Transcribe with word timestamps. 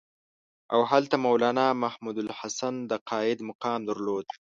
او 0.73 0.81
هلته 0.91 1.15
مولنا 1.25 1.67
محمودالحسن 1.83 2.73
د 2.89 2.91
قاید 3.09 3.39
مقام 3.49 3.79
درلود. 3.89 4.27